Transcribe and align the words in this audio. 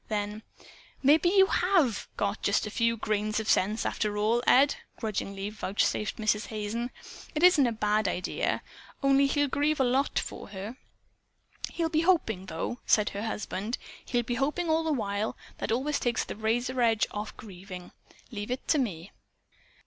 Then 0.07 0.41
"Maybe 1.03 1.29
you 1.29 1.45
HAVE 1.45 2.07
got 2.17 2.41
just 2.41 2.65
a 2.65 2.71
few 2.71 2.97
grains 2.97 3.39
of 3.39 3.47
sense, 3.47 3.85
after 3.85 4.17
all, 4.17 4.41
Ed," 4.47 4.77
grudgingly 4.97 5.51
vouchsafed 5.51 6.17
Mrs. 6.17 6.47
Hazen. 6.47 6.89
"It 7.35 7.43
isn't 7.43 7.67
a 7.67 7.71
bad 7.71 8.07
idea. 8.07 8.63
Only 9.03 9.27
he'll 9.27 9.47
grieve 9.47 9.79
a 9.79 9.83
lot 9.83 10.17
for 10.17 10.49
her." 10.49 10.75
"He'll 11.73 11.89
be 11.89 12.01
hoping, 12.01 12.47
though," 12.47 12.79
said 12.87 13.09
her 13.11 13.21
husband. 13.21 13.77
"He'll 14.03 14.23
be 14.23 14.33
hoping 14.41 14.71
all 14.71 14.83
the 14.83 14.91
while. 14.91 15.37
That 15.59 15.71
always 15.71 15.99
takes 15.99 16.23
the 16.25 16.35
razor 16.35 16.81
edge 16.81 17.05
off 17.11 17.29
of 17.29 17.37
grieving. 17.37 17.91
Leave 18.31 18.49
it 18.49 18.67
to 18.69 18.79
me." 18.79 19.11